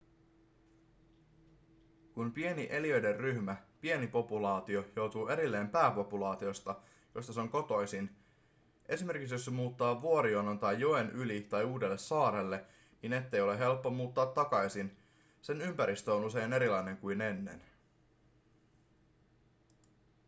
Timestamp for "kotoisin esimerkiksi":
7.49-9.33